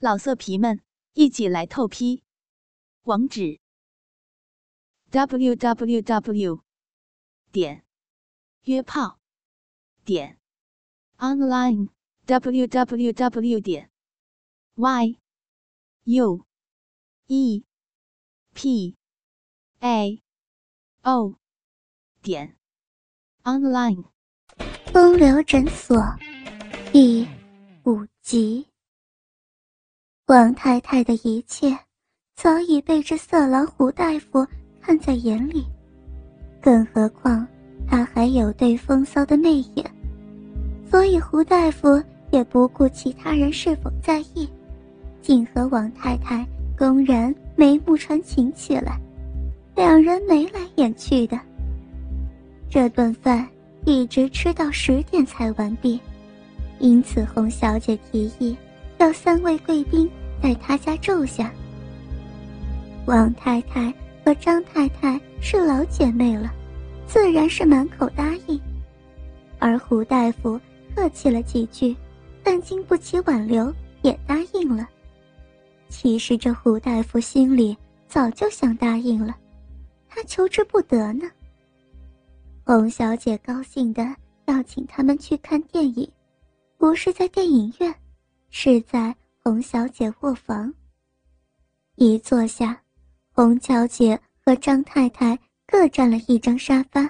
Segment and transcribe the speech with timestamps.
[0.00, 0.80] 老色皮们，
[1.14, 2.22] 一起来透批！
[3.02, 3.58] 网址
[5.10, 6.62] ：w w w
[7.50, 7.84] 点
[8.62, 9.18] 约炮
[10.04, 10.38] 点
[11.16, 11.88] online
[12.26, 13.90] w w w 点
[14.76, 15.18] y
[16.04, 16.46] u
[17.26, 17.64] e
[18.54, 18.96] p
[19.80, 20.22] a
[21.02, 21.34] o
[22.22, 22.56] 点
[23.42, 24.04] online。
[24.92, 25.96] 风流诊所
[26.92, 27.26] 第
[27.82, 28.68] 五集。
[30.28, 31.74] 王太太的一切
[32.36, 34.46] 早已被这色狼胡大夫
[34.78, 35.64] 看在眼里，
[36.60, 37.46] 更何况
[37.86, 39.90] 他还有对风骚的媚眼，
[40.90, 41.98] 所以胡大夫
[42.30, 44.46] 也不顾其他人是否在意，
[45.22, 49.00] 竟和王太太公然眉目传情起来，
[49.74, 51.40] 两人眉来眼去的。
[52.68, 53.48] 这顿饭
[53.86, 55.98] 一直吃到十点才完毕，
[56.80, 58.54] 因此洪小姐提议
[58.98, 60.10] 要三位贵宾。
[60.40, 61.52] 在他家住下。
[63.06, 63.92] 王太太
[64.24, 66.52] 和张太太是老姐妹了，
[67.08, 68.60] 自然是满口答应。
[69.58, 70.60] 而胡大夫
[70.94, 71.96] 客气了几句，
[72.42, 74.88] 但经不起挽留，也答应了。
[75.88, 79.34] 其实这胡大夫心里早就想答应了，
[80.08, 81.28] 他求之不得呢。
[82.64, 84.14] 洪小姐高兴的
[84.46, 86.08] 要请他们去看电影，
[86.76, 87.92] 不是在电影院，
[88.50, 89.14] 是在。
[89.40, 90.74] 洪小姐卧房。
[91.94, 92.78] 一坐下，
[93.32, 97.08] 洪小姐和张太太各占了一张沙发，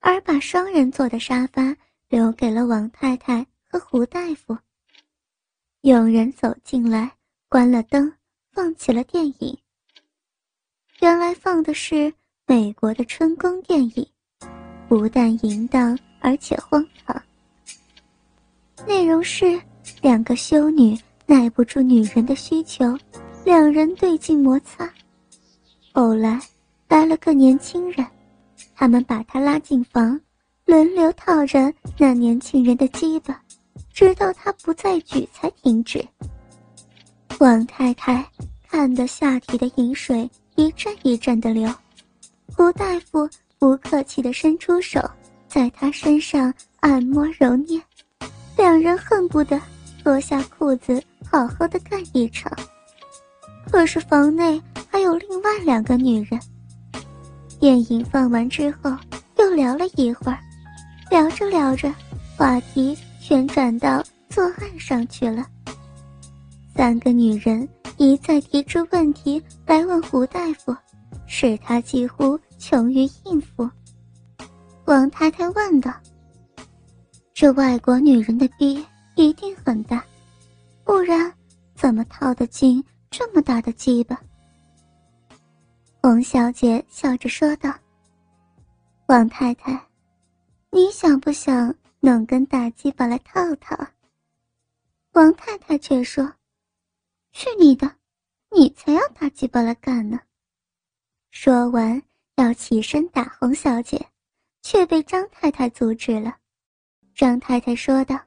[0.00, 1.74] 而把双人座的沙发
[2.10, 4.54] 留给了王太太和胡大夫。
[5.80, 7.10] 有人走进来，
[7.48, 8.12] 关了灯，
[8.52, 9.58] 放起了电影。
[11.00, 12.12] 原来放的是
[12.46, 14.06] 美国的春宫电影，
[14.86, 17.22] 不但淫荡，而且荒唐。
[18.86, 19.58] 内容是
[20.04, 20.94] 两个修女。
[21.26, 22.84] 耐不住女人的需求，
[23.46, 24.86] 两人对镜摩擦。
[25.90, 26.38] 后来
[26.86, 28.06] 来了个年轻人，
[28.74, 30.20] 他们把他拉进房，
[30.66, 33.40] 轮流套着那年轻人的鸡巴，
[33.90, 36.06] 直到他不再举才停止。
[37.40, 38.22] 王太太
[38.68, 41.72] 看得下体的饮水一阵一阵的流，
[42.54, 43.26] 胡大夫
[43.58, 45.00] 不客气地伸出手，
[45.48, 47.80] 在她身上按摩揉捏，
[48.58, 49.58] 两人恨不得
[50.04, 51.02] 脱下裤子。
[51.28, 52.52] 好好的干一场。
[53.72, 56.38] 可是房内还有另外两个女人。
[57.58, 58.94] 电影放完之后，
[59.38, 60.38] 又聊了一会儿，
[61.10, 61.92] 聊着聊着，
[62.36, 65.44] 话题旋转到做爱上去了。
[66.76, 67.66] 三个女人
[67.96, 70.76] 一再提出问题来问胡大夫，
[71.26, 73.68] 使他几乎穷于应付。
[74.84, 75.90] 王太太问道
[77.32, 80.04] ：“这外国女人的逼一定很大。”
[80.84, 81.32] 不然，
[81.74, 84.20] 怎么套得进这么大的鸡巴？
[86.02, 87.74] 洪小姐笑着说道
[89.08, 89.80] ：“王太太，
[90.70, 93.74] 你想不想弄根大鸡巴来套套？”
[95.12, 96.30] 王太太却说
[97.32, 97.90] ：“去你的，
[98.50, 100.20] 你才要大鸡巴来干呢！”
[101.30, 102.02] 说完
[102.36, 104.06] 要起身打洪小姐，
[104.60, 106.36] 却被张太太阻止了。
[107.14, 108.20] 张太太说道：“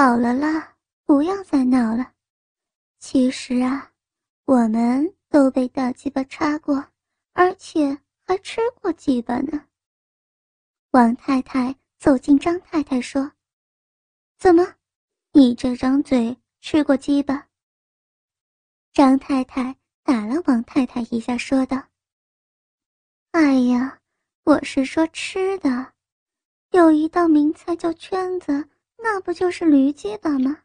[0.00, 0.66] 好了啦。”
[1.04, 2.12] 不要再闹了。
[3.00, 3.92] 其实啊，
[4.46, 6.86] 我们都被大鸡巴插过，
[7.32, 9.66] 而且还吃过鸡巴呢。
[10.92, 13.32] 王太太走进张太太说
[14.38, 14.76] ：“怎么，
[15.32, 17.48] 你这张嘴吃过鸡巴？”
[18.94, 21.88] 张太太打了王太太一下，说道
[23.32, 24.00] ：“哎呀，
[24.44, 25.92] 我是说吃的，
[26.70, 28.68] 有一道名菜叫圈子，
[29.02, 30.58] 那不就是驴鸡巴吗？”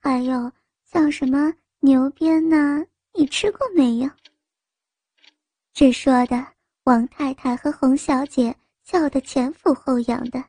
[0.00, 0.52] 还有
[0.84, 2.84] 像什么牛鞭呢？
[3.14, 4.10] 你吃过没有？
[5.72, 6.46] 这说的
[6.84, 10.44] 王太太和洪小姐笑得前俯后仰的，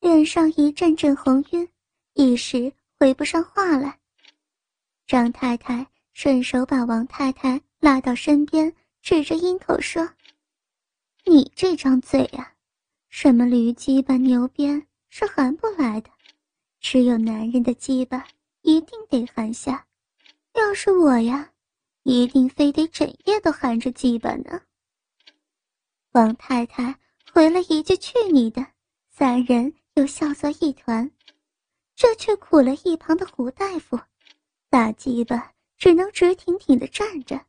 [0.00, 1.68] 脸上一阵阵红晕，
[2.14, 3.98] 一时回不上话来。
[5.06, 10.08] 张太太顺手把王太太拉到身边，指着阴口说
[11.26, 12.54] ：“你这张嘴呀，
[13.10, 16.10] 什么驴鸡巴、牛鞭是含不来的，
[16.84, 18.26] 只有男人的鸡巴。”
[18.66, 19.86] 一定得含下，
[20.54, 21.52] 要是我呀，
[22.02, 24.58] 一定非得整夜都含着鸡巴呢。
[26.12, 26.98] 王太太
[27.30, 28.66] 回了一句“去你的”，
[29.12, 31.10] 三人又笑作一团，
[31.94, 34.00] 这却苦了一旁的胡大夫，
[34.70, 37.44] 大鸡巴只能直挺挺的站着。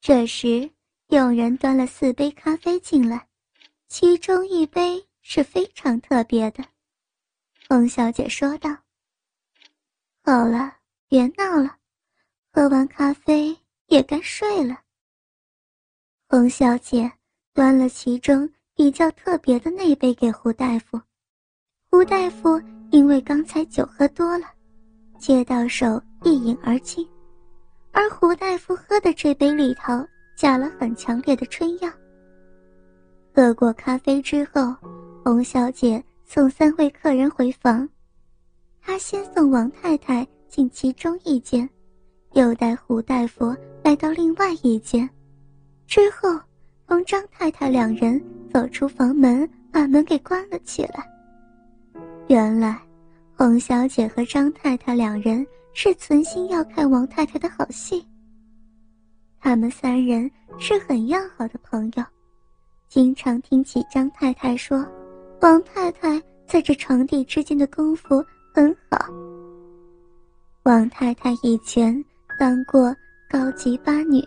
[0.00, 0.70] 这时，
[1.08, 3.26] 有人端了四杯咖啡进来，
[3.88, 6.64] 其中一杯是非常特别的。
[7.70, 8.70] 洪小姐说道。
[10.24, 10.72] 好了，
[11.06, 11.76] 别闹了，
[12.50, 13.54] 喝完咖啡
[13.88, 14.80] 也该睡了。
[16.30, 17.12] 洪小姐
[17.52, 20.98] 端了其中比较特别的那杯给胡大夫，
[21.90, 22.58] 胡大夫
[22.90, 24.46] 因为刚才酒喝多了，
[25.18, 27.06] 接到手一饮而尽，
[27.92, 29.92] 而胡大夫喝的这杯里头
[30.38, 31.92] 加了很强烈的春药。
[33.34, 34.74] 喝过咖啡之后，
[35.22, 37.88] 洪小姐送三位客人回房，
[38.82, 41.66] 他先送王太太进其中一间。
[42.34, 45.08] 又带胡大夫来到另外一间，
[45.86, 46.38] 之后
[46.86, 48.22] 同张太太两人
[48.52, 51.10] 走出房门，把门给关了起来。
[52.26, 52.78] 原来，
[53.34, 58.06] 洪小姐和张太太两人是存心要看王太太的好戏。
[59.40, 62.04] 他们三人是很要好的朋友，
[62.86, 64.86] 经常听起张太太说，
[65.40, 68.24] 王太太在这床底之间的功夫
[68.54, 69.06] 很好。
[70.64, 72.04] 王太太以前。
[72.38, 72.94] 当过
[73.28, 74.24] 高级八女，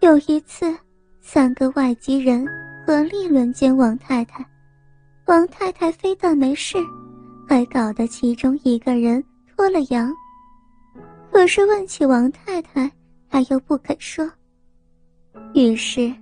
[0.00, 0.76] 有一次，
[1.22, 2.46] 三个外籍人
[2.86, 4.46] 合力轮奸王太太，
[5.24, 6.76] 王太太非但没事，
[7.48, 9.24] 还搞得其中一个人
[9.56, 10.12] 脱了羊。
[11.32, 12.92] 可是问起王太太，
[13.30, 14.30] 她又不肯说。
[15.54, 16.12] 于是，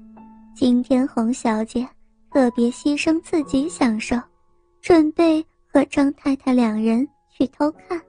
[0.54, 1.84] 今天洪小姐
[2.34, 4.16] 特别牺牲自己享受，
[4.80, 8.04] 准备和张太太两人去偷看。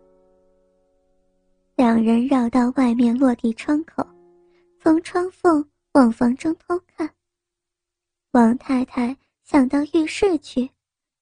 [1.75, 4.03] 两人绕到外面落地窗口，
[4.81, 7.07] 从窗缝往房中偷看。
[8.31, 10.67] 王太太想到浴室去，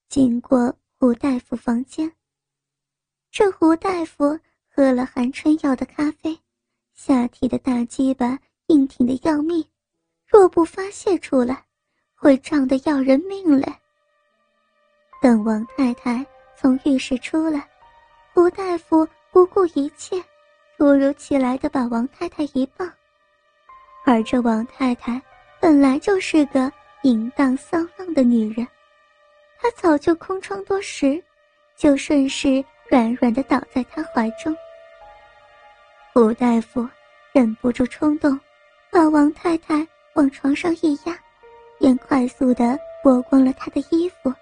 [0.08, 2.10] 经过胡大夫房间。
[3.30, 4.40] 这胡大夫
[4.74, 6.40] 喝了含春药的咖啡，
[6.94, 9.62] 下体的大鸡巴硬挺的要命，
[10.26, 11.66] 若不发泄出来，
[12.24, 13.68] 会胀得要人命嘞。
[15.22, 16.26] 等王太太
[16.56, 17.68] 从浴室出来，
[18.34, 20.24] 胡大夫不顾一切。
[20.78, 22.86] 突如其来的把王太太一抱，
[24.06, 25.22] 而这王太太
[25.62, 26.72] 本来就是个
[27.04, 28.68] 淫荡骚浪的女人，
[29.62, 31.24] 她早就空窗多时，
[31.78, 34.54] 就顺势软软的倒在他怀中。
[36.12, 36.86] 胡大夫
[37.32, 38.38] 忍不住冲动，
[38.92, 41.18] 把王太太往床上一压，
[41.84, 44.34] 便快速的剥光了他的衣服。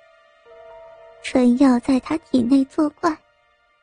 [1.24, 3.18] 春药在他体内作怪，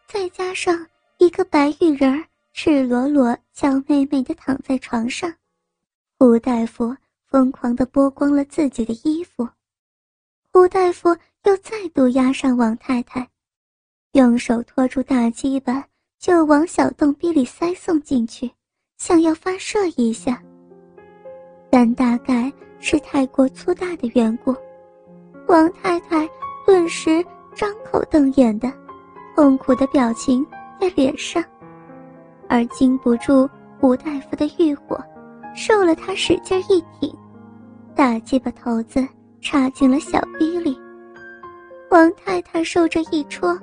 [0.07, 2.25] 再加上一个白玉人儿。
[2.53, 5.33] 赤裸裸、娇媚媚的躺在床上，
[6.21, 6.97] 胡大夫
[7.27, 9.49] 疯狂地剥光了自己的衣服。
[10.53, 11.09] 胡大夫
[11.43, 13.29] 又再度压上王太太，
[14.13, 15.85] 用手托住大鸡巴
[16.21, 18.49] 就往小洞逼里塞送进去，
[18.99, 20.41] 想要发射一下。
[21.71, 24.55] 但大概是太过粗大的缘故，
[25.47, 26.29] 王太太
[26.65, 28.73] 顿时张口瞪眼的，
[29.35, 30.47] 痛苦的表情
[30.81, 31.43] 在脸上。
[32.49, 33.49] 而经不住
[33.79, 34.99] 胡大夫的欲火，
[35.55, 37.15] 受了他使劲一挺，
[37.95, 39.07] 大鸡巴头子
[39.41, 40.79] 插进了小逼里。
[41.91, 43.59] 王太太受这一戳，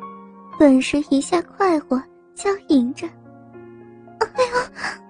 [0.60, 2.02] 顿时一下快活，
[2.34, 3.08] 娇吟着
[4.20, 5.02] ：“哎呀，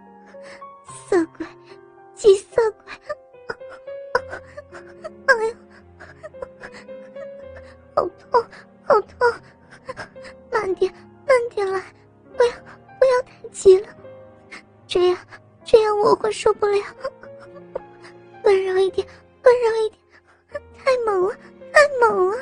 [1.08, 1.46] 色鬼，
[2.14, 2.94] 急色鬼！
[5.28, 5.56] 哎呀，
[7.96, 8.46] 好痛，
[8.84, 9.18] 好痛！
[10.52, 10.92] 慢点，
[11.28, 11.82] 慢点来，
[12.38, 12.52] 不要。”
[12.98, 13.88] 不要太急了，
[14.88, 15.18] 这样
[15.64, 16.82] 这样我会受不了。
[18.44, 19.08] 温柔一点，
[19.44, 21.36] 温柔一点，太猛了，
[21.72, 22.38] 太猛了！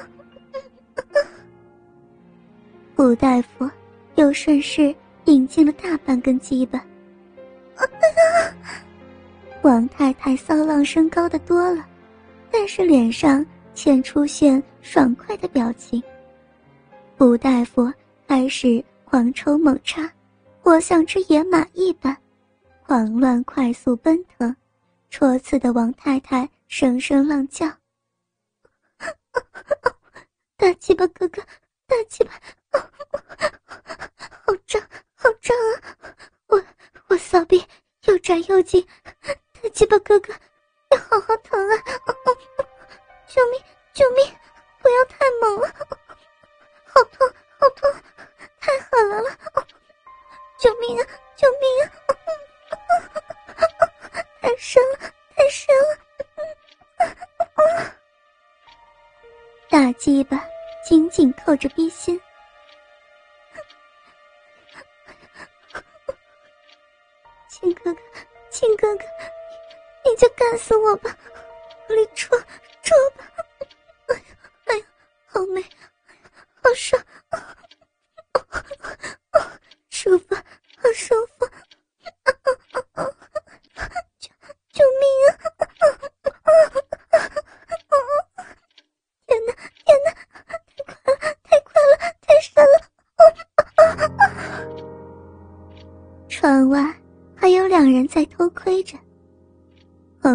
[2.95, 3.69] 胡大夫
[4.15, 6.81] 又顺势引进了大半根鸡巴。
[9.63, 11.85] 王太太骚浪声高的多了，
[12.55, 13.43] 但是脸上
[13.73, 16.01] 却出现爽快的表情。
[17.17, 17.91] 胡大夫
[18.27, 20.07] 开始狂抽猛插。
[20.61, 22.15] 我像只野马一般，
[22.85, 24.55] 狂乱快速奔腾，
[25.09, 27.67] 戳刺的王太太声声浪叫
[30.55, 31.41] ：“大鸡巴哥哥，
[31.87, 32.31] 大鸡巴，
[34.45, 34.79] 好胀，
[35.15, 36.05] 好胀啊！
[36.47, 36.63] 我
[37.07, 37.61] 我骚逼
[38.05, 38.85] 又窄又紧，
[39.23, 40.33] 大鸡巴哥哥，
[40.97, 41.75] 好好疼啊！
[43.27, 43.61] 救命，
[43.93, 44.25] 救命！
[44.79, 45.67] 不要太猛了，
[46.85, 47.27] 好痛，
[47.59, 47.91] 好痛，
[48.59, 49.29] 太狠了了！”
[50.59, 51.07] 救命啊！
[51.35, 51.89] 救命啊！
[54.41, 54.99] 太深了，
[55.35, 55.97] 太深了！
[59.69, 60.39] 大鸡巴
[60.85, 62.21] 紧紧扣着逼心，
[67.49, 68.01] 亲哥哥，
[68.51, 69.03] 亲哥哥，
[70.13, 71.17] 你就干死我吧！
[71.89, 72.37] 往里戳
[72.83, 73.32] 戳吧！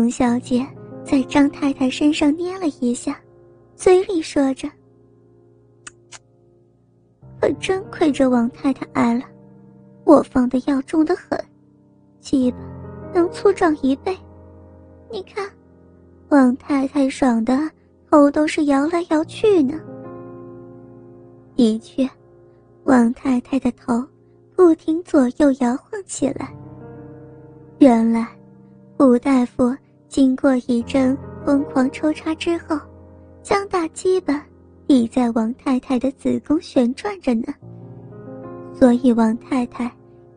[0.09, 0.67] 洪小姐
[1.05, 3.21] 在张太太身上捏了一下，
[3.77, 4.67] 嘴里说着
[7.39, 9.25] ：“可真亏着王太太爱了，
[10.05, 11.39] 我放的药重得很，
[12.21, 12.57] 鸡巴
[13.13, 14.17] 能粗壮一倍。
[15.11, 15.47] 你看，
[16.31, 17.71] 王太太爽的
[18.11, 19.79] 头都是摇来摇去呢。”
[21.55, 22.09] 的确，
[22.85, 24.03] 王太太的头
[24.57, 26.51] 不停左右摇晃起来。
[27.79, 28.27] 原来，
[28.99, 29.77] 吴大夫
[30.09, 32.79] 经过一阵疯狂抽插之后，
[33.43, 34.45] 将大鸡巴
[34.87, 37.53] 抵在王太太的子宫旋转着呢。
[38.75, 39.91] 所以，王太太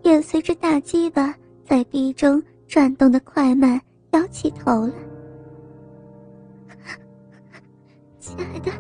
[0.04, 1.34] 也随着大鸡巴
[1.66, 3.80] 在逼中转动的快慢
[4.12, 4.94] 摇起头来。
[8.20, 8.72] 亲爱的，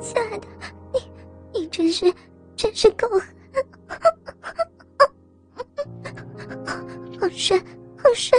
[0.00, 0.46] 亲爱的。
[0.92, 2.12] 你你真是，
[2.56, 3.22] 真是够狠！
[7.20, 7.58] 好帅，
[7.96, 8.38] 好帅！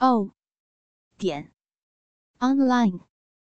[0.00, 0.30] o
[1.16, 1.52] 点
[2.40, 3.07] online。